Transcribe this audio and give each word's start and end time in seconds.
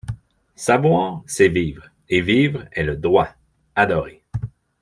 Savoir, 0.55 1.21
c’est 1.27 1.47
vivre; 1.49 1.91
et 2.09 2.21
vivre 2.21 2.65
est 2.71 2.81
le 2.81 2.97
droit. 2.97 3.29
Adorer 3.75 4.23